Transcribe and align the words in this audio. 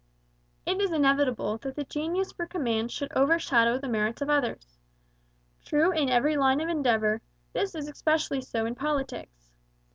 It 0.65 0.81
is 0.81 0.91
inevitable 0.91 1.59
that 1.59 1.87
genius 1.91 2.31
for 2.31 2.47
command 2.47 2.91
should 2.91 3.11
overshadow 3.15 3.77
the 3.77 3.87
merits 3.87 4.19
of 4.23 4.31
others. 4.31 4.79
True 5.63 5.91
in 5.91 6.09
every 6.09 6.35
line 6.37 6.59
of 6.59 6.69
endeavour, 6.69 7.21
this 7.53 7.75
is 7.75 7.87
especially 7.87 8.41
so 8.41 8.65
in 8.65 8.73
politics. 8.73 9.51